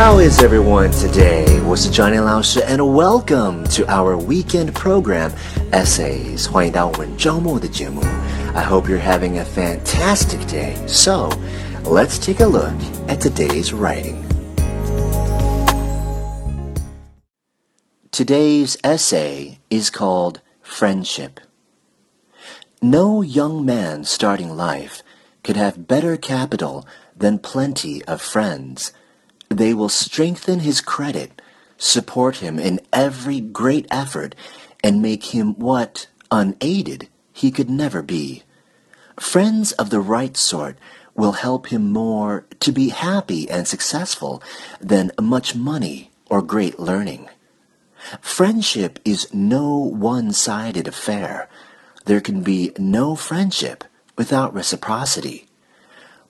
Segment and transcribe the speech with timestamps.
[0.00, 1.62] How is everyone today?
[1.66, 5.30] 我是 Johnny 老师 and welcome to our weekend program
[5.72, 6.50] Essays.
[6.50, 8.00] 欢迎到我们周末的节目。
[8.54, 10.74] I hope you're having a fantastic day.
[10.86, 11.28] So,
[11.84, 12.72] let's take a look
[13.08, 14.24] at today's writing.
[18.10, 21.40] Today's essay is called Friendship.
[22.85, 25.01] No young man starting life
[25.43, 26.85] could have better capital
[27.17, 28.93] than plenty of friends.
[29.49, 31.41] They will strengthen his credit,
[31.79, 34.35] support him in every great effort,
[34.83, 38.43] and make him what, unaided, he could never be.
[39.19, 40.77] Friends of the right sort
[41.15, 44.43] will help him more to be happy and successful
[44.79, 47.29] than much money or great learning.
[48.21, 51.49] Friendship is no one-sided affair.
[52.05, 53.83] There can be no friendship
[54.17, 55.47] without reciprocity.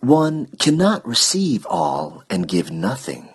[0.00, 3.30] One cannot receive all and give nothing,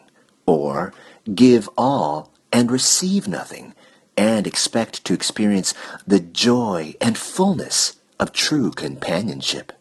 [0.46, 0.94] or
[1.34, 3.74] give all and receive nothing,
[4.16, 5.74] and expect to experience
[6.08, 9.74] the joy and fullness of true companionship.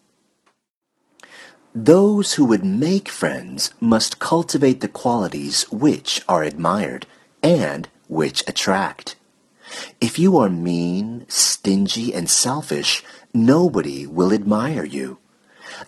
[1.74, 7.06] Those who would make friends must cultivate the qualities which are admired
[7.42, 9.14] and which attract.
[10.00, 15.18] If you are mean, stingy, and selfish, nobody will admire you.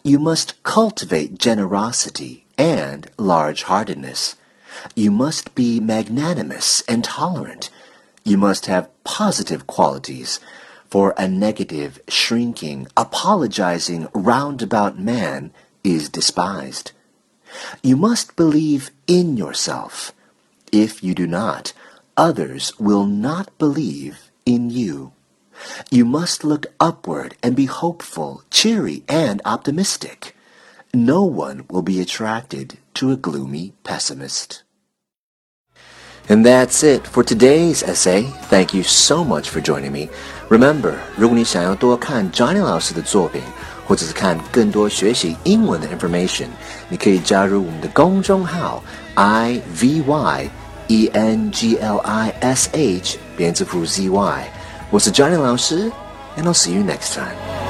[0.03, 4.37] You must cultivate generosity and large-heartedness.
[4.95, 7.71] You must be magnanimous and tolerant.
[8.25, 10.41] You must have positive qualities,
[10.91, 15.53] for a negative, shrinking, apologizing, roundabout man
[15.85, 16.93] is despised.
[17.83, 20.13] You must believe in yourself.
[20.73, 21.73] If you do not,
[22.20, 25.12] others will not believe in you.
[25.90, 30.36] You must look upward and be hopeful, cheery, and optimistic.
[30.94, 34.64] No one will be attracted to a gloomy pessimist.
[36.28, 38.24] And that's it for today's essay.
[38.50, 40.10] Thank you so much for joining me.
[40.50, 43.42] Remember, 如果你想要多看 Johnny 老师的作品，
[43.88, 46.48] 或者是看更多学习英文的 information，
[46.90, 48.84] 你可以加入我们的公众号
[49.14, 50.50] i v y
[50.90, 54.44] e n g l i s h 编字符 z y。
[54.92, 55.92] 我是 Johnny 老师，
[56.38, 57.69] and I'll see you next time.